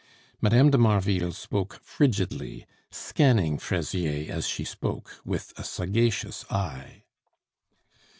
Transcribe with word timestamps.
Mme. 0.41 0.71
de 0.71 0.79
Marville 0.79 1.31
spoke 1.31 1.79
frigidly, 1.83 2.65
scanning 2.89 3.59
Fraisier 3.59 4.31
as 4.33 4.47
she 4.47 4.63
spoke 4.65 5.21
with 5.23 5.53
a 5.59 5.63
sagacious 5.63 6.43
eye. 6.49 7.03